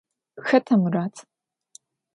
Хэта 0.47 0.73
Мурат? 0.81 1.15